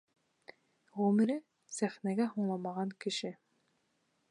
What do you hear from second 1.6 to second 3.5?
сәхнәгә һуңламаған кеше!